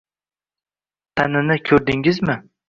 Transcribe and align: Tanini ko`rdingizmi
Tanini 1.21 1.59
ko`rdingizmi 1.69 2.39